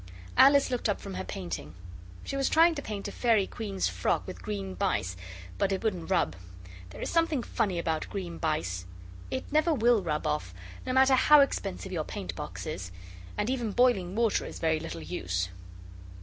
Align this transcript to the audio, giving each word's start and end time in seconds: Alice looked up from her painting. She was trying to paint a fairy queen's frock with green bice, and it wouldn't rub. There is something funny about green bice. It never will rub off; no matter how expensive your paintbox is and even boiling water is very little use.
Alice 0.35 0.71
looked 0.71 0.89
up 0.89 0.99
from 0.99 1.13
her 1.13 1.23
painting. 1.23 1.75
She 2.23 2.35
was 2.35 2.49
trying 2.49 2.73
to 2.73 2.81
paint 2.81 3.07
a 3.07 3.11
fairy 3.11 3.45
queen's 3.45 3.87
frock 3.87 4.25
with 4.25 4.41
green 4.41 4.73
bice, 4.73 5.15
and 5.59 5.71
it 5.71 5.83
wouldn't 5.83 6.09
rub. 6.09 6.35
There 6.89 7.01
is 7.03 7.11
something 7.11 7.43
funny 7.43 7.77
about 7.77 8.09
green 8.09 8.39
bice. 8.39 8.87
It 9.29 9.51
never 9.51 9.75
will 9.75 10.01
rub 10.01 10.25
off; 10.25 10.55
no 10.87 10.93
matter 10.93 11.13
how 11.13 11.41
expensive 11.41 11.91
your 11.91 12.03
paintbox 12.03 12.65
is 12.65 12.91
and 13.37 13.47
even 13.47 13.73
boiling 13.73 14.15
water 14.15 14.43
is 14.43 14.57
very 14.57 14.79
little 14.79 15.01
use. 15.03 15.49